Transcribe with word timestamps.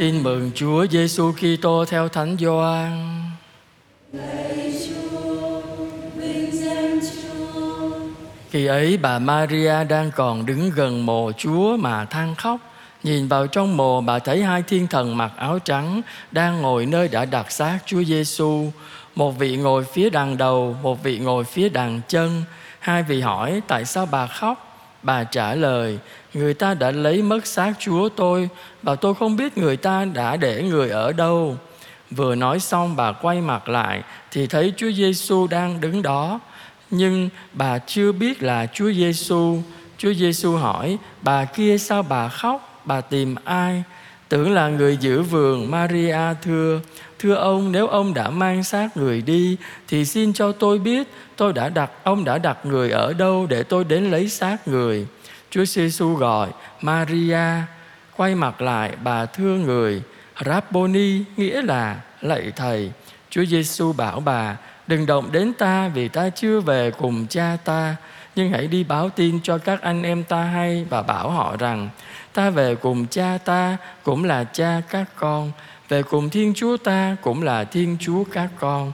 Tin 0.00 0.22
mừng 0.22 0.50
Chúa 0.54 0.86
Giêsu 0.86 1.32
Kitô 1.32 1.84
theo 1.84 2.08
Thánh 2.08 2.36
Gioan. 2.40 3.22
Khi 8.50 8.66
ấy 8.66 8.96
bà 8.96 9.18
Maria 9.18 9.84
đang 9.84 10.10
còn 10.16 10.46
đứng 10.46 10.70
gần 10.76 11.06
mồ 11.06 11.32
Chúa 11.32 11.76
mà 11.76 12.04
than 12.04 12.34
khóc. 12.34 12.60
Nhìn 13.02 13.28
vào 13.28 13.46
trong 13.46 13.76
mồ 13.76 14.00
bà 14.00 14.18
thấy 14.18 14.42
hai 14.42 14.62
thiên 14.62 14.86
thần 14.86 15.16
mặc 15.16 15.32
áo 15.36 15.58
trắng 15.58 16.02
đang 16.30 16.62
ngồi 16.62 16.86
nơi 16.86 17.08
đã 17.08 17.24
đặt 17.24 17.52
xác 17.52 17.78
Chúa 17.86 18.02
Giêsu. 18.02 18.72
Một 19.14 19.38
vị 19.38 19.56
ngồi 19.56 19.84
phía 19.84 20.10
đằng 20.10 20.36
đầu, 20.36 20.76
một 20.82 21.02
vị 21.02 21.18
ngồi 21.18 21.44
phía 21.44 21.68
đằng 21.68 22.00
chân. 22.08 22.42
Hai 22.78 23.02
vị 23.02 23.20
hỏi 23.20 23.62
tại 23.68 23.84
sao 23.84 24.08
bà 24.10 24.26
khóc? 24.26 24.69
Bà 25.02 25.24
trả 25.24 25.54
lời, 25.54 25.98
người 26.34 26.54
ta 26.54 26.74
đã 26.74 26.90
lấy 26.90 27.22
mất 27.22 27.46
xác 27.46 27.72
Chúa 27.78 28.08
tôi 28.08 28.48
và 28.82 28.94
tôi 28.94 29.14
không 29.14 29.36
biết 29.36 29.58
người 29.58 29.76
ta 29.76 30.04
đã 30.04 30.36
để 30.36 30.62
người 30.62 30.90
ở 30.90 31.12
đâu. 31.12 31.56
Vừa 32.10 32.34
nói 32.34 32.60
xong 32.60 32.96
bà 32.96 33.12
quay 33.12 33.40
mặt 33.40 33.68
lại 33.68 34.02
thì 34.30 34.46
thấy 34.46 34.72
Chúa 34.76 34.90
Giêsu 34.92 35.46
đang 35.46 35.80
đứng 35.80 36.02
đó, 36.02 36.40
nhưng 36.90 37.28
bà 37.52 37.78
chưa 37.78 38.12
biết 38.12 38.42
là 38.42 38.66
Chúa 38.66 38.92
Giêsu. 38.92 39.62
Chúa 39.98 40.12
Giêsu 40.12 40.56
hỏi, 40.56 40.98
bà 41.22 41.44
kia 41.44 41.78
sao 41.78 42.02
bà 42.02 42.28
khóc? 42.28 42.82
Bà 42.84 43.00
tìm 43.00 43.34
ai? 43.44 43.82
Tưởng 44.30 44.52
là 44.52 44.68
người 44.68 44.96
giữ 44.96 45.22
vườn, 45.22 45.70
Maria 45.70 46.18
thưa 46.42 46.80
Thưa 47.18 47.34
ông, 47.34 47.72
nếu 47.72 47.86
ông 47.86 48.14
đã 48.14 48.30
mang 48.30 48.64
xác 48.64 48.96
người 48.96 49.22
đi, 49.22 49.56
Thì 49.88 50.04
xin 50.04 50.32
cho 50.32 50.52
tôi 50.52 50.78
biết, 50.78 51.08
tôi 51.36 51.52
đã 51.52 51.68
đặt, 51.68 51.90
Ông 52.02 52.24
đã 52.24 52.38
đặt 52.38 52.58
người 52.66 52.90
ở 52.90 53.12
đâu 53.12 53.46
để 53.50 53.62
tôi 53.62 53.84
đến 53.84 54.10
lấy 54.10 54.28
xác 54.28 54.68
người? 54.68 55.06
Chúa 55.50 55.64
Giêsu 55.64 56.14
gọi, 56.14 56.48
Maria, 56.80 57.62
Quay 58.16 58.34
mặt 58.34 58.60
lại, 58.60 58.92
bà 59.04 59.26
thưa 59.26 59.56
người, 59.56 60.02
Rabboni 60.44 61.24
nghĩa 61.36 61.62
là 61.62 62.00
lạy 62.20 62.52
thầy. 62.56 62.90
Chúa 63.30 63.44
Giêsu 63.44 63.92
bảo 63.92 64.20
bà, 64.20 64.56
Đừng 64.86 65.06
động 65.06 65.32
đến 65.32 65.52
ta 65.52 65.88
vì 65.88 66.08
ta 66.08 66.28
chưa 66.28 66.60
về 66.60 66.90
cùng 66.90 67.26
cha 67.26 67.56
ta. 67.64 67.96
Nhưng 68.40 68.50
hãy 68.50 68.66
đi 68.66 68.84
báo 68.84 69.10
tin 69.10 69.40
cho 69.42 69.58
các 69.58 69.82
anh 69.82 70.02
em 70.02 70.24
ta 70.24 70.42
hay 70.42 70.86
Và 70.90 71.02
bảo 71.02 71.30
họ 71.30 71.56
rằng, 71.56 71.88
Ta 72.32 72.50
về 72.50 72.74
cùng 72.74 73.06
cha 73.06 73.38
ta 73.44 73.76
cũng 74.02 74.24
là 74.24 74.44
cha 74.44 74.80
các 74.90 75.04
con, 75.16 75.52
Về 75.88 76.02
cùng 76.02 76.30
Thiên 76.30 76.52
Chúa 76.54 76.76
ta 76.76 77.16
cũng 77.22 77.42
là 77.42 77.64
Thiên 77.64 77.96
Chúa 78.00 78.24
các 78.32 78.48
con. 78.58 78.92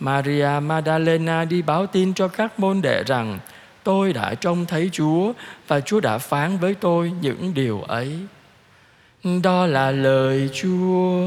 Maria 0.00 0.48
Magdalena 0.62 1.44
đi 1.44 1.62
báo 1.62 1.86
tin 1.86 2.14
cho 2.14 2.28
các 2.28 2.60
môn 2.60 2.82
đệ 2.82 3.04
rằng, 3.04 3.38
Tôi 3.82 4.12
đã 4.12 4.34
trông 4.34 4.66
thấy 4.66 4.90
Chúa 4.92 5.32
Và 5.68 5.80
Chúa 5.80 6.00
đã 6.00 6.18
phán 6.18 6.58
với 6.58 6.74
tôi 6.74 7.12
những 7.20 7.54
điều 7.54 7.82
ấy. 7.82 8.18
Đó 9.42 9.66
là 9.66 9.90
lời 9.90 10.50
Chúa. 10.54 11.22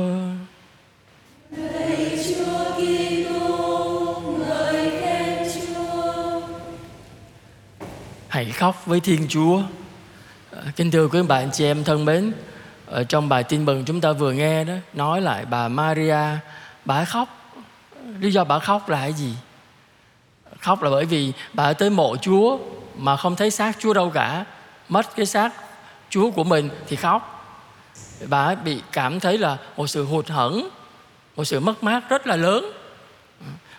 Hãy 8.40 8.52
khóc 8.52 8.86
với 8.86 9.00
Thiên 9.00 9.28
Chúa. 9.30 9.62
Ờ, 10.52 10.64
kính 10.76 10.92
thưa 10.92 11.08
quý 11.08 11.22
bạn 11.22 11.50
chị 11.54 11.66
em 11.66 11.84
thân 11.84 12.06
mến, 12.06 12.34
ở 12.86 13.04
Trong 13.04 13.30
bài 13.30 13.44
tin 13.44 13.66
mừng 13.66 13.86
chúng 13.86 14.02
ta 14.02 14.12
vừa 14.12 14.32
nghe 14.32 14.64
đó, 14.64 14.74
Nói 14.94 15.22
lại 15.22 15.46
bà 15.46 15.68
Maria, 15.68 16.24
Bà 16.86 17.06
khóc. 17.06 17.54
Lý 18.20 18.32
do 18.32 18.44
bà 18.44 18.60
khóc 18.60 18.90
là 18.90 19.00
cái 19.00 19.14
gì? 19.14 19.34
Khóc 20.60 20.84
là 20.84 20.90
bởi 20.90 21.06
vì 21.06 21.34
bà 21.54 21.74
tới 21.74 21.90
mộ 21.90 22.16
Chúa 22.22 22.60
Mà 22.98 23.18
không 23.18 23.36
thấy 23.36 23.52
xác 23.52 23.78
Chúa 23.80 23.94
đâu 23.94 24.10
cả. 24.10 24.46
Mất 24.90 25.16
cái 25.16 25.26
xác 25.26 25.54
Chúa 26.10 26.32
của 26.32 26.44
mình 26.44 26.70
thì 26.88 26.96
khóc. 26.96 27.46
Bà 28.28 28.56
bị 28.56 28.82
cảm 28.92 29.20
thấy 29.20 29.38
là 29.38 29.58
một 29.78 29.88
sự 29.88 30.06
hụt 30.06 30.28
hẫng, 30.28 30.70
Một 31.36 31.44
sự 31.44 31.60
mất 31.60 31.84
mát 31.84 32.10
rất 32.10 32.28
là 32.28 32.36
lớn. 32.36 32.72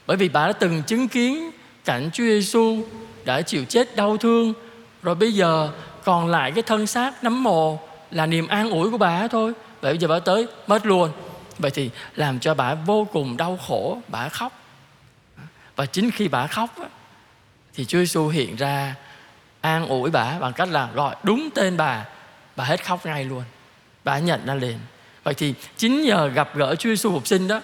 Bởi 0.06 0.17
vì 0.17 0.28
bà 0.28 0.47
đã 0.47 0.52
từng 0.52 0.83
chứng 0.83 1.08
kiến 1.08 1.50
cảnh 1.84 2.11
Chúa 2.12 2.24
Giêsu 2.24 2.84
đã 3.24 3.42
chịu 3.42 3.64
chết 3.64 3.96
đau 3.96 4.17
thương. 4.17 4.52
Rồi 5.02 5.14
bây 5.14 5.33
giờ 5.33 5.70
còn 6.05 6.28
lại 6.28 6.52
cái 6.52 6.62
thân 6.62 6.86
xác 6.86 7.24
nấm 7.24 7.42
mồ 7.42 7.78
là 8.11 8.27
niềm 8.27 8.46
an 8.48 8.70
ủi 8.70 8.90
của 8.90 8.98
bà 8.98 9.28
thôi. 9.28 9.52
Vậy 9.80 9.92
bây 9.92 9.98
giờ 9.98 10.08
bà 10.08 10.18
tới, 10.18 10.46
mất 10.67 10.86
luôn. 10.86 11.12
Vậy 11.58 11.70
thì 11.70 11.90
làm 12.17 12.40
cho 12.40 12.55
bà 12.55 12.74
vô 12.74 13.06
cùng 13.12 13.36
đau 13.36 13.58
khổ, 13.68 13.98
bà 14.08 14.28
khóc. 14.28 14.52
Và 15.77 15.86
chính 15.86 16.11
khi 16.11 16.28
bà 16.28 16.46
khóc 16.46 16.70
thì 17.74 17.84
Chúa 17.84 17.98
Giêsu 17.98 18.28
hiện 18.28 18.56
ra 18.56 18.95
an 19.61 19.86
ủi 19.86 20.11
bà 20.11 20.39
bằng 20.39 20.52
cách 20.52 20.68
là 20.68 20.89
gọi 20.95 21.16
đúng 21.22 21.48
tên 21.55 21.77
bà 21.77 22.05
bà 22.56 22.64
hết 22.64 22.84
khóc 22.84 23.06
ngay 23.06 23.24
luôn. 23.24 23.42
Bà 24.05 24.18
nhận 24.18 24.46
ra 24.46 24.55
liền. 24.55 24.78
Vậy 25.24 25.34
thì 25.34 25.55
chính 25.77 26.02
nhờ 26.02 26.28
gặp 26.28 26.50
gỡ 26.55 26.74
Chúa 26.74 26.90
Giêsu 26.90 27.12
phục 27.12 27.27
sinh 27.27 27.48
đó, 27.48 27.61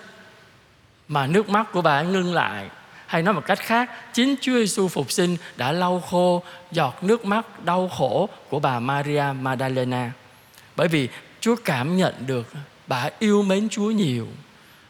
mà 1.09 1.27
nước 1.27 1.49
mắt 1.49 1.73
của 1.73 1.83
bà 1.83 2.03
ngưng 2.03 2.35
lại 2.35 2.69
hay 3.07 3.23
nói 3.23 3.35
một 3.35 3.47
cách 3.47 3.59
khác, 3.59 3.91
chính 4.15 4.35
Chúa 4.41 4.53
Giêsu 4.53 4.89
phục 4.89 5.13
sinh 5.13 5.37
đã 5.57 5.73
lau 5.73 6.01
khô, 6.01 6.43
giọt 6.71 7.05
nước 7.05 7.25
mắt 7.25 7.65
đau 7.65 7.89
khổ 7.89 8.29
của 8.51 8.59
bà 8.59 8.81
Maria 8.81 9.25
Magdalena. 9.41 10.13
Bởi 10.77 10.89
vì 10.89 11.09
Chúa 11.41 11.57
cảm 11.65 11.97
nhận 11.97 12.15
được 12.27 12.53
bà 12.87 13.11
yêu 13.19 13.43
mến 13.43 13.69
Chúa 13.69 13.91
nhiều. 13.91 14.27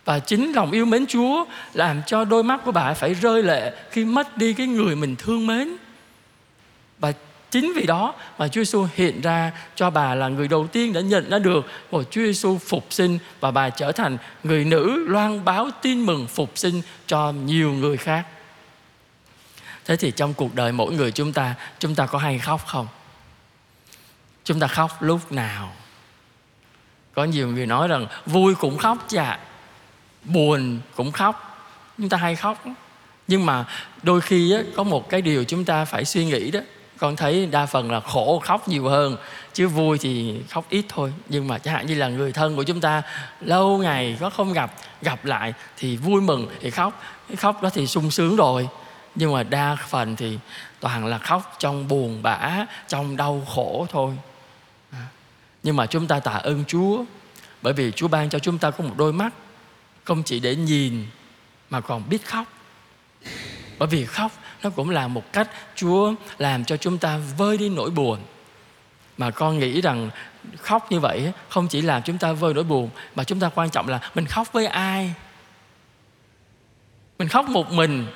Và 0.04 0.18
chính 0.18 0.52
lòng 0.52 0.70
yêu 0.70 0.84
mến 0.84 1.06
Chúa 1.06 1.44
làm 1.74 2.02
cho 2.06 2.24
đôi 2.24 2.42
mắt 2.42 2.60
của 2.64 2.72
bà 2.72 2.94
phải 2.94 3.14
rơi 3.14 3.42
lệ 3.42 3.72
khi 3.90 4.04
mất 4.04 4.36
đi 4.36 4.52
cái 4.52 4.66
người 4.66 4.96
mình 4.96 5.16
thương 5.16 5.46
mến. 5.46 5.76
Và 6.98 7.12
chính 7.60 7.72
vì 7.72 7.86
đó 7.86 8.14
mà 8.38 8.48
Chúa 8.48 8.60
Giêsu 8.60 8.86
hiện 8.94 9.20
ra 9.20 9.52
cho 9.74 9.90
bà 9.90 10.14
là 10.14 10.28
người 10.28 10.48
đầu 10.48 10.66
tiên 10.66 10.92
đã 10.92 11.00
nhận 11.00 11.30
ra 11.30 11.38
được 11.38 11.66
của 11.90 12.04
Chúa 12.10 12.20
Giêsu 12.20 12.58
phục 12.58 12.86
sinh 12.90 13.18
và 13.40 13.50
bà 13.50 13.70
trở 13.70 13.92
thành 13.92 14.18
người 14.42 14.64
nữ 14.64 15.04
loan 15.08 15.44
báo 15.44 15.70
tin 15.82 16.06
mừng 16.06 16.26
phục 16.26 16.50
sinh 16.54 16.82
cho 17.06 17.32
nhiều 17.32 17.72
người 17.72 17.96
khác. 17.96 18.26
Thế 19.84 19.96
thì 19.96 20.10
trong 20.10 20.34
cuộc 20.34 20.54
đời 20.54 20.72
mỗi 20.72 20.92
người 20.92 21.12
chúng 21.12 21.32
ta 21.32 21.54
chúng 21.78 21.94
ta 21.94 22.06
có 22.06 22.18
hay 22.18 22.38
khóc 22.38 22.66
không? 22.66 22.86
Chúng 24.44 24.60
ta 24.60 24.66
khóc 24.66 25.02
lúc 25.02 25.32
nào? 25.32 25.72
Có 27.14 27.24
nhiều 27.24 27.48
người 27.48 27.66
nói 27.66 27.88
rằng 27.88 28.06
vui 28.26 28.54
cũng 28.54 28.78
khóc 28.78 28.98
chà 29.08 29.38
buồn 30.24 30.80
cũng 30.96 31.12
khóc. 31.12 31.58
Chúng 31.98 32.08
ta 32.08 32.16
hay 32.16 32.36
khóc. 32.36 32.64
Nhưng 33.28 33.46
mà 33.46 33.64
đôi 34.02 34.20
khi 34.20 34.52
á, 34.52 34.60
có 34.76 34.82
một 34.82 35.08
cái 35.08 35.22
điều 35.22 35.44
chúng 35.44 35.64
ta 35.64 35.84
phải 35.84 36.04
suy 36.04 36.24
nghĩ 36.24 36.50
đó 36.50 36.60
con 36.98 37.16
thấy 37.16 37.46
đa 37.46 37.66
phần 37.66 37.90
là 37.90 38.00
khổ, 38.00 38.42
khóc 38.44 38.68
nhiều 38.68 38.88
hơn, 38.88 39.16
chứ 39.52 39.68
vui 39.68 39.98
thì 39.98 40.40
khóc 40.50 40.64
ít 40.68 40.84
thôi. 40.88 41.12
Nhưng 41.28 41.48
mà 41.48 41.58
chẳng 41.58 41.74
hạn 41.74 41.86
như 41.86 41.94
là 41.94 42.08
người 42.08 42.32
thân 42.32 42.56
của 42.56 42.62
chúng 42.62 42.80
ta, 42.80 43.02
lâu 43.40 43.78
ngày 43.78 44.16
có 44.20 44.30
không 44.30 44.52
gặp 44.52 44.72
gặp 45.02 45.24
lại 45.24 45.54
thì 45.76 45.96
vui 45.96 46.20
mừng, 46.20 46.48
thì 46.60 46.70
khóc. 46.70 47.02
Cái 47.28 47.36
khóc 47.36 47.62
đó 47.62 47.70
thì 47.70 47.86
sung 47.86 48.10
sướng 48.10 48.36
rồi. 48.36 48.68
Nhưng 49.14 49.32
mà 49.32 49.42
đa 49.42 49.76
phần 49.88 50.16
thì 50.16 50.38
toàn 50.80 51.06
là 51.06 51.18
khóc 51.18 51.56
trong 51.58 51.88
buồn 51.88 52.22
bã, 52.22 52.66
trong 52.88 53.16
đau 53.16 53.46
khổ 53.54 53.86
thôi. 53.90 54.14
À, 54.92 55.06
nhưng 55.62 55.76
mà 55.76 55.86
chúng 55.86 56.06
ta 56.06 56.20
tạ 56.20 56.32
ơn 56.32 56.64
chúa, 56.64 57.04
bởi 57.62 57.72
vì 57.72 57.92
chúa 57.92 58.08
ban 58.08 58.30
cho 58.30 58.38
chúng 58.38 58.58
ta 58.58 58.70
có 58.70 58.84
một 58.84 58.94
đôi 58.96 59.12
mắt, 59.12 59.34
không 60.04 60.22
chỉ 60.22 60.40
để 60.40 60.56
nhìn 60.56 61.06
mà 61.70 61.80
còn 61.80 62.08
biết 62.08 62.26
khóc. 62.26 62.44
Bởi 63.78 63.88
vì 63.88 64.04
khóc 64.04 64.32
nó 64.62 64.70
cũng 64.70 64.90
là 64.90 65.08
một 65.08 65.32
cách 65.32 65.50
Chúa 65.74 66.14
làm 66.38 66.64
cho 66.64 66.76
chúng 66.76 66.98
ta 66.98 67.18
vơi 67.38 67.58
đi 67.58 67.68
nỗi 67.68 67.90
buồn. 67.90 68.18
Mà 69.18 69.30
con 69.30 69.58
nghĩ 69.58 69.80
rằng 69.80 70.10
khóc 70.58 70.92
như 70.92 71.00
vậy 71.00 71.32
không 71.48 71.68
chỉ 71.68 71.80
làm 71.82 72.02
chúng 72.02 72.18
ta 72.18 72.32
vơi 72.32 72.54
nỗi 72.54 72.64
buồn, 72.64 72.90
mà 73.14 73.24
chúng 73.24 73.40
ta 73.40 73.48
quan 73.54 73.70
trọng 73.70 73.88
là 73.88 74.10
mình 74.14 74.26
khóc 74.26 74.52
với 74.52 74.66
ai. 74.66 75.14
Mình 77.18 77.28
khóc 77.28 77.48
một 77.48 77.72
mình. 77.72 78.06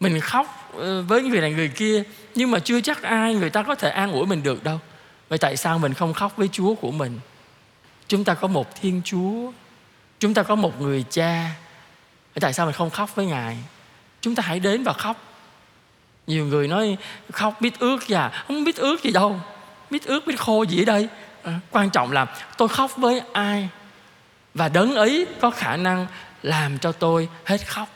Mình 0.00 0.20
khóc 0.20 0.72
ờ, 0.76 1.02
với 1.02 1.22
người 1.22 1.40
này 1.40 1.52
người 1.52 1.68
kia, 1.68 2.02
nhưng 2.34 2.50
mà 2.50 2.58
chưa 2.58 2.80
chắc 2.80 3.02
ai 3.02 3.34
người 3.34 3.50
ta 3.50 3.62
có 3.62 3.74
thể 3.74 3.90
an 3.90 4.12
ủi 4.12 4.26
mình 4.26 4.42
được 4.42 4.64
đâu. 4.64 4.78
Vậy 5.28 5.38
tại 5.38 5.56
sao 5.56 5.78
mình 5.78 5.94
không 5.94 6.14
khóc 6.14 6.36
với 6.36 6.48
Chúa 6.52 6.74
của 6.74 6.90
mình? 6.90 7.20
Chúng 8.08 8.24
ta 8.24 8.34
có 8.34 8.48
một 8.48 8.80
Thiên 8.80 9.02
Chúa. 9.04 9.52
Chúng 10.18 10.34
ta 10.34 10.42
có 10.42 10.54
một 10.54 10.80
người 10.80 11.04
cha. 11.10 11.50
Vậy 12.34 12.40
tại 12.40 12.52
sao 12.52 12.66
mình 12.66 12.74
không 12.74 12.90
khóc 12.90 13.14
với 13.14 13.26
Ngài? 13.26 13.56
Chúng 14.20 14.34
ta 14.34 14.42
hãy 14.46 14.60
đến 14.60 14.82
và 14.82 14.92
khóc. 14.92 15.16
Nhiều 16.26 16.46
người 16.46 16.68
nói 16.68 16.96
khóc 17.32 17.60
biết 17.60 17.78
ước 17.78 17.98
và 18.08 18.44
không 18.46 18.64
biết 18.64 18.76
ước 18.76 19.02
gì 19.02 19.10
đâu. 19.10 19.40
Biết 19.90 20.04
ước 20.04 20.26
biết 20.26 20.40
khô 20.40 20.62
gì 20.62 20.82
ở 20.82 20.84
đây? 20.84 21.08
À, 21.42 21.60
quan 21.70 21.90
trọng 21.90 22.12
là 22.12 22.26
tôi 22.56 22.68
khóc 22.68 22.96
với 22.96 23.22
ai 23.32 23.68
và 24.54 24.68
đấng 24.68 24.94
ấy 24.94 25.26
có 25.40 25.50
khả 25.50 25.76
năng 25.76 26.06
làm 26.42 26.78
cho 26.78 26.92
tôi 26.92 27.28
hết 27.44 27.66
khóc 27.66 27.88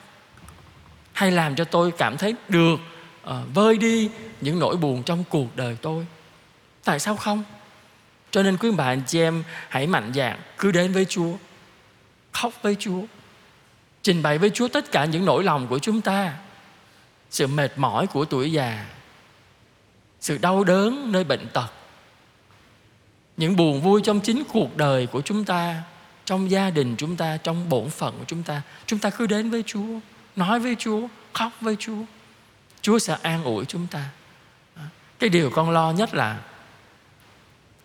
hay 1.13 1.31
làm 1.31 1.55
cho 1.55 1.65
tôi 1.65 1.91
cảm 1.91 2.17
thấy 2.17 2.35
được 2.49 2.77
uh, 3.29 3.35
vơi 3.55 3.77
đi 3.77 4.11
những 4.41 4.59
nỗi 4.59 4.77
buồn 4.77 5.03
trong 5.03 5.25
cuộc 5.29 5.57
đời 5.57 5.77
tôi. 5.83 6.07
Tại 6.85 6.99
sao 6.99 7.17
không? 7.17 7.45
Cho 8.31 8.43
nên 8.43 8.57
quý 8.57 8.71
bạn 8.71 9.03
chị 9.07 9.21
em 9.21 9.45
hãy 9.69 9.87
mạnh 9.87 10.13
dạn 10.15 10.39
cứ 10.59 10.73
đến 10.73 10.93
với 10.93 11.05
chúa 11.05 11.33
khóc 12.33 12.53
với 12.63 12.77
chúa 12.79 13.01
trình 14.05 14.23
bày 14.23 14.39
với 14.39 14.51
chúa 14.51 14.69
tất 14.69 14.93
cả 14.93 15.05
những 15.05 15.25
nỗi 15.25 15.45
lòng 15.45 15.67
của 15.67 15.79
chúng 15.79 16.01
ta. 16.01 16.37
Sự 17.31 17.47
mệt 17.47 17.73
mỏi 17.77 18.07
của 18.07 18.25
tuổi 18.25 18.53
già, 18.53 18.87
sự 20.21 20.39
đau 20.39 20.65
đớn 20.65 21.13
nơi 21.13 21.25
bệnh 21.25 21.49
tật, 21.53 21.69
những 23.37 23.57
buồn 23.57 23.83
vui 23.83 24.01
trong 24.05 24.21
chính 24.21 24.43
cuộc 24.49 24.77
đời 24.77 25.07
của 25.07 25.21
chúng 25.21 25.45
ta, 25.45 25.83
trong 26.25 26.51
gia 26.51 26.71
đình 26.71 26.95
chúng 26.99 27.17
ta, 27.17 27.37
trong 27.37 27.69
bổn 27.69 27.91
phận 27.91 28.19
của 28.19 28.25
chúng 28.27 28.43
ta. 28.43 28.63
Chúng 28.87 28.99
ta 28.99 29.11
cứ 29.11 29.27
đến 29.27 29.51
với 29.51 29.63
chúa, 29.67 30.01
nói 30.37 30.61
với 30.61 30.77
chúa, 30.79 31.09
khóc 31.33 31.53
với 31.61 31.77
chúa. 31.79 32.03
Chúa 32.81 32.99
sẽ 32.99 33.17
an 33.23 33.45
ủi 33.45 33.65
chúng 33.65 33.87
ta. 33.87 34.09
Cái 35.19 35.31
điều 35.31 35.51
con 35.51 35.71
lo 35.71 35.93
nhất 35.93 36.15
là 36.15 36.41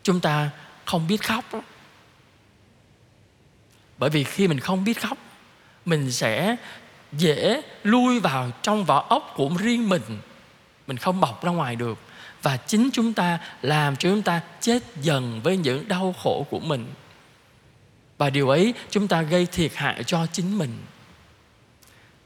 chúng 0.04 0.20
ta 0.20 0.50
không 0.86 1.08
biết 1.08 1.24
khóc 1.24 1.46
đó. 1.54 1.62
bởi 3.98 4.10
vì 4.10 4.24
khi 4.24 4.48
mình 4.48 4.60
không 4.60 4.84
biết 4.84 5.02
khóc 5.02 5.18
mình 5.90 6.12
sẽ 6.12 6.56
dễ 7.12 7.62
lui 7.84 8.20
vào 8.20 8.52
trong 8.62 8.86
vỏ 8.86 9.06
ốc 9.10 9.34
của 9.36 9.50
riêng 9.60 9.90
mình. 9.90 10.02
Mình 10.88 10.98
không 10.98 11.20
bọc 11.20 11.44
ra 11.44 11.52
ngoài 11.52 11.76
được. 11.76 11.98
Và 12.42 12.58
chính 12.58 12.90
chúng 12.94 13.14
ta 13.14 13.40
làm 13.62 13.96
cho 13.96 14.10
chúng 14.10 14.22
ta 14.22 14.42
chết 14.62 14.84
dần 15.02 15.42
với 15.44 15.58
những 15.58 15.88
đau 15.88 16.16
khổ 16.24 16.46
của 16.50 16.60
mình. 16.60 16.86
Và 18.18 18.30
điều 18.30 18.50
ấy 18.50 18.74
chúng 18.90 19.08
ta 19.08 19.22
gây 19.22 19.46
thiệt 19.46 19.72
hại 19.76 20.04
cho 20.04 20.26
chính 20.32 20.58
mình. 20.58 20.78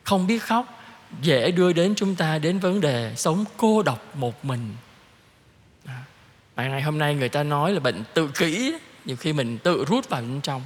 Không 0.03 0.27
biết 0.27 0.39
khóc, 0.39 0.83
dễ 1.21 1.51
đưa 1.51 1.73
đến 1.73 1.95
chúng 1.95 2.15
ta 2.15 2.37
đến 2.37 2.59
vấn 2.59 2.81
đề 2.81 3.13
sống 3.15 3.45
cô 3.57 3.83
độc 3.83 4.15
một 4.15 4.45
mình. 4.45 4.75
Mà 6.55 6.67
ngày 6.67 6.81
hôm 6.81 6.97
nay 6.97 7.15
người 7.15 7.29
ta 7.29 7.43
nói 7.43 7.71
là 7.71 7.79
bệnh 7.79 8.03
tự 8.13 8.27
kỷ, 8.27 8.73
nhiều 9.05 9.15
khi 9.15 9.33
mình 9.33 9.57
tự 9.57 9.85
rút 9.85 10.09
vào 10.09 10.21
bên 10.21 10.41
trong 10.41 10.61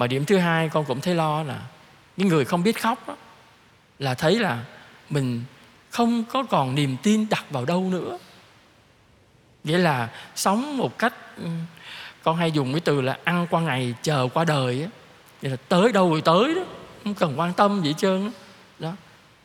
và 0.00 0.06
điểm 0.06 0.24
thứ 0.24 0.38
hai 0.38 0.68
con 0.68 0.84
cũng 0.84 1.00
thấy 1.00 1.14
lo 1.14 1.42
là 1.42 1.60
những 2.16 2.28
người 2.28 2.44
không 2.44 2.62
biết 2.62 2.80
khóc 2.80 3.08
đó, 3.08 3.16
là 3.98 4.14
thấy 4.14 4.38
là 4.38 4.64
mình 5.10 5.42
không 5.90 6.24
có 6.24 6.42
còn 6.42 6.74
niềm 6.74 6.96
tin 7.02 7.26
đặt 7.30 7.44
vào 7.50 7.64
đâu 7.64 7.88
nữa. 7.90 8.18
Nghĩa 9.64 9.78
là 9.78 10.08
sống 10.34 10.76
một 10.76 10.98
cách 10.98 11.14
con 12.22 12.36
hay 12.36 12.52
dùng 12.52 12.72
cái 12.72 12.80
từ 12.80 13.00
là 13.00 13.18
ăn 13.24 13.46
qua 13.50 13.60
ngày 13.60 13.94
chờ 14.02 14.28
qua 14.34 14.44
đời 14.44 14.82
á. 14.82 14.88
Là 15.42 15.56
tới 15.56 15.92
đâu 15.92 16.10
rồi 16.10 16.20
tới 16.20 16.54
đó 16.54 16.62
không 17.04 17.14
cần 17.14 17.40
quan 17.40 17.52
tâm 17.52 17.80
gì 17.82 17.88
hết 17.88 17.94
trơn 17.98 18.24
đó. 18.24 18.30
đó. 18.78 18.92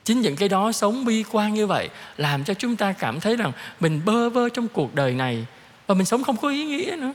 Chính 0.03 0.21
những 0.21 0.35
cái 0.35 0.49
đó 0.49 0.71
sống 0.71 1.05
bi 1.05 1.23
quan 1.31 1.53
như 1.53 1.67
vậy 1.67 1.89
làm 2.17 2.43
cho 2.43 2.53
chúng 2.53 2.75
ta 2.75 2.91
cảm 2.91 3.19
thấy 3.19 3.35
rằng 3.35 3.51
mình 3.79 4.01
bơ 4.05 4.29
vơ 4.29 4.49
trong 4.49 4.67
cuộc 4.67 4.95
đời 4.95 5.13
này 5.13 5.45
và 5.87 5.95
mình 5.95 6.05
sống 6.05 6.23
không 6.23 6.37
có 6.37 6.49
ý 6.49 6.65
nghĩa 6.65 6.95
nữa 6.99 7.13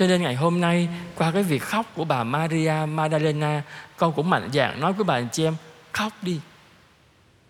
cho 0.00 0.06
nên 0.06 0.22
ngày 0.22 0.34
hôm 0.34 0.60
nay, 0.60 0.88
qua 1.14 1.30
cái 1.32 1.42
việc 1.42 1.62
khóc 1.62 1.86
của 1.94 2.04
bà 2.04 2.24
Maria 2.24 2.74
Magdalena, 2.88 3.62
con 3.96 4.12
cũng 4.12 4.30
mạnh 4.30 4.48
dạn 4.52 4.80
nói 4.80 4.92
với 4.92 5.04
bà 5.04 5.14
anh 5.14 5.28
chị 5.32 5.44
em, 5.44 5.56
khóc 5.92 6.12
đi. 6.22 6.40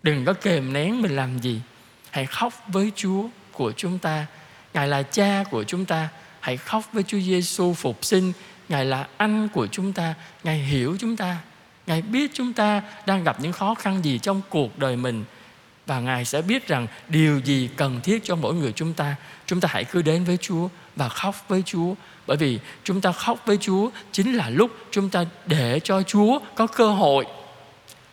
Đừng 0.03 0.25
có 0.25 0.33
kềm 0.33 0.73
nén 0.73 1.01
mình 1.01 1.15
làm 1.15 1.39
gì. 1.39 1.61
Hãy 2.09 2.25
khóc 2.25 2.53
với 2.67 2.91
Chúa 2.95 3.23
của 3.51 3.71
chúng 3.71 3.99
ta. 3.99 4.25
Ngài 4.73 4.87
là 4.87 5.03
cha 5.03 5.43
của 5.51 5.63
chúng 5.63 5.85
ta. 5.85 6.09
Hãy 6.39 6.57
khóc 6.57 6.83
với 6.93 7.03
Chúa 7.03 7.19
Giêsu 7.19 7.73
phục 7.73 8.05
sinh. 8.05 8.33
Ngài 8.69 8.85
là 8.85 9.07
anh 9.17 9.47
của 9.49 9.67
chúng 9.67 9.93
ta. 9.93 10.13
Ngài 10.43 10.57
hiểu 10.57 10.97
chúng 10.99 11.17
ta. 11.17 11.37
Ngài 11.87 12.01
biết 12.01 12.31
chúng 12.33 12.53
ta 12.53 12.81
đang 13.05 13.23
gặp 13.23 13.39
những 13.39 13.51
khó 13.51 13.75
khăn 13.75 14.03
gì 14.03 14.19
trong 14.19 14.41
cuộc 14.49 14.79
đời 14.79 14.95
mình. 14.95 15.23
Và 15.85 15.99
Ngài 15.99 16.25
sẽ 16.25 16.41
biết 16.41 16.67
rằng 16.67 16.87
điều 17.09 17.39
gì 17.39 17.69
cần 17.75 18.01
thiết 18.01 18.23
cho 18.23 18.35
mỗi 18.35 18.53
người 18.53 18.71
chúng 18.71 18.93
ta. 18.93 19.15
Chúng 19.45 19.61
ta 19.61 19.69
hãy 19.71 19.83
cứ 19.83 20.01
đến 20.01 20.23
với 20.23 20.37
Chúa 20.37 20.67
và 20.95 21.09
khóc 21.09 21.45
với 21.47 21.63
Chúa. 21.65 21.93
Bởi 22.27 22.37
vì 22.37 22.59
chúng 22.83 23.01
ta 23.01 23.11
khóc 23.11 23.39
với 23.45 23.57
Chúa 23.57 23.89
chính 24.11 24.35
là 24.35 24.49
lúc 24.49 24.71
chúng 24.91 25.09
ta 25.09 25.25
để 25.45 25.79
cho 25.83 26.03
Chúa 26.03 26.39
có 26.55 26.67
cơ 26.67 26.87
hội 26.91 27.25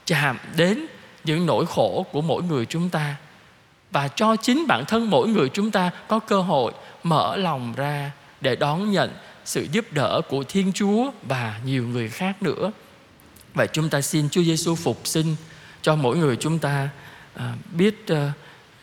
chạm 0.07 0.39
đến 0.57 0.87
những 1.25 1.47
nỗi 1.47 1.67
khổ 1.67 2.07
của 2.13 2.21
mỗi 2.21 2.43
người 2.43 2.67
chúng 2.67 2.91
ta 2.91 3.17
và 3.91 4.09
cho 4.09 4.37
chính 4.37 4.67
bản 4.67 4.85
thân 4.85 5.11
mỗi 5.11 5.29
người 5.29 5.49
chúng 5.49 5.71
ta 5.71 5.91
có 6.09 6.19
cơ 6.19 6.41
hội 6.41 6.73
mở 7.03 7.37
lòng 7.37 7.75
ra 7.77 8.11
để 8.41 8.57
đón 8.57 8.91
nhận 8.91 9.11
sự 9.45 9.67
giúp 9.73 9.85
đỡ 9.93 10.21
của 10.29 10.45
Thiên 10.49 10.73
Chúa 10.73 11.11
và 11.23 11.61
nhiều 11.65 11.87
người 11.87 12.09
khác 12.09 12.43
nữa. 12.43 12.73
Và 13.55 13.67
chúng 13.67 13.91
ta 13.91 14.01
xin 14.01 14.31
Chúa 14.31 14.43
Giêsu 14.43 14.75
phục 14.75 15.01
sinh 15.05 15.37
cho 15.83 15.97
mỗi 15.97 16.17
người 16.17 16.37
chúng 16.37 16.59
ta 16.59 16.89
à, 17.35 17.55
biết 17.73 18.07
ờ, 18.07 18.31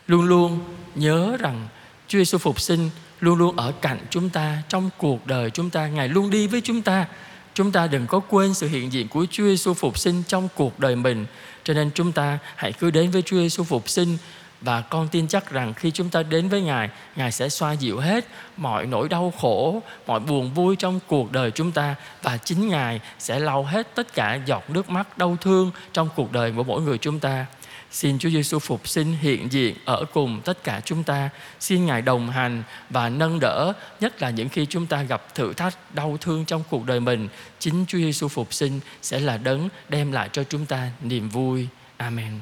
luôn 0.06 0.24
luôn 0.24 0.60
nhớ 0.94 1.36
rằng 1.40 1.68
Chúa 2.08 2.18
Giêsu 2.18 2.38
phục 2.38 2.60
sinh 2.60 2.90
luôn 3.20 3.38
luôn 3.38 3.56
ở 3.56 3.72
cạnh 3.80 3.98
chúng 4.10 4.30
ta 4.30 4.62
trong 4.68 4.90
cuộc 4.96 5.26
đời 5.26 5.50
chúng 5.50 5.70
ta, 5.70 5.86
Ngài 5.86 6.08
luôn 6.08 6.30
đi 6.30 6.46
với 6.46 6.60
chúng 6.60 6.82
ta. 6.82 7.06
Chúng 7.54 7.72
ta 7.72 7.86
đừng 7.86 8.06
có 8.06 8.20
quên 8.20 8.54
sự 8.54 8.68
hiện 8.68 8.92
diện 8.92 9.08
của 9.08 9.26
Chúa 9.30 9.44
Giêsu 9.44 9.74
phục 9.74 9.98
sinh 9.98 10.22
trong 10.28 10.48
cuộc 10.54 10.78
đời 10.80 10.96
mình. 10.96 11.26
Cho 11.64 11.74
nên 11.74 11.90
chúng 11.94 12.12
ta 12.12 12.38
hãy 12.56 12.72
cứ 12.72 12.90
đến 12.90 13.10
với 13.10 13.22
Chúa 13.22 13.36
Giêsu 13.36 13.64
phục 13.64 13.88
sinh 13.88 14.16
và 14.60 14.80
con 14.80 15.08
tin 15.08 15.28
chắc 15.28 15.50
rằng 15.50 15.74
khi 15.74 15.90
chúng 15.90 16.10
ta 16.10 16.22
đến 16.22 16.48
với 16.48 16.62
Ngài, 16.62 16.88
Ngài 17.16 17.32
sẽ 17.32 17.48
xoa 17.48 17.72
dịu 17.72 17.98
hết 17.98 18.26
mọi 18.56 18.86
nỗi 18.86 19.08
đau 19.08 19.32
khổ, 19.40 19.82
mọi 20.06 20.20
buồn 20.20 20.54
vui 20.54 20.76
trong 20.76 21.00
cuộc 21.06 21.32
đời 21.32 21.50
chúng 21.50 21.72
ta 21.72 21.94
và 22.22 22.36
chính 22.36 22.68
Ngài 22.68 23.00
sẽ 23.18 23.38
lau 23.38 23.64
hết 23.64 23.94
tất 23.94 24.14
cả 24.14 24.38
giọt 24.46 24.70
nước 24.70 24.90
mắt 24.90 25.18
đau 25.18 25.36
thương 25.40 25.70
trong 25.92 26.08
cuộc 26.16 26.32
đời 26.32 26.52
của 26.56 26.64
mỗi 26.64 26.82
người 26.82 26.98
chúng 26.98 27.20
ta. 27.20 27.46
Xin 27.96 28.18
Chúa 28.18 28.30
Giêsu 28.30 28.58
phục 28.58 28.88
sinh 28.88 29.16
hiện 29.20 29.52
diện 29.52 29.76
ở 29.84 30.04
cùng 30.12 30.40
tất 30.44 30.64
cả 30.64 30.80
chúng 30.84 31.04
ta. 31.04 31.30
Xin 31.60 31.86
Ngài 31.86 32.02
đồng 32.02 32.30
hành 32.30 32.62
và 32.90 33.08
nâng 33.08 33.40
đỡ, 33.40 33.72
nhất 34.00 34.22
là 34.22 34.30
những 34.30 34.48
khi 34.48 34.66
chúng 34.66 34.86
ta 34.86 35.02
gặp 35.02 35.34
thử 35.34 35.52
thách, 35.52 35.94
đau 35.94 36.16
thương 36.20 36.44
trong 36.44 36.62
cuộc 36.70 36.86
đời 36.86 37.00
mình. 37.00 37.28
Chính 37.58 37.84
Chúa 37.88 37.98
Giêsu 37.98 38.28
phục 38.28 38.54
sinh 38.54 38.80
sẽ 39.02 39.20
là 39.20 39.36
đấng 39.36 39.68
đem 39.88 40.12
lại 40.12 40.28
cho 40.32 40.44
chúng 40.44 40.66
ta 40.66 40.90
niềm 41.02 41.28
vui. 41.28 41.68
Amen. 41.96 42.40